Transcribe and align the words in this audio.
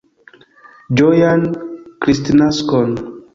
Ĝojan 1.01 1.45
Kristnaskon! 2.07 2.99